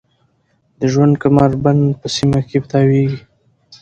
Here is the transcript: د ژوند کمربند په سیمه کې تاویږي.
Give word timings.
د 0.79 0.81
ژوند 0.93 1.13
کمربند 1.23 1.83
په 1.99 2.07
سیمه 2.15 2.39
کې 2.49 2.57
تاویږي. 2.71 3.21